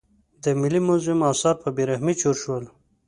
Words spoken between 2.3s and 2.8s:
شول.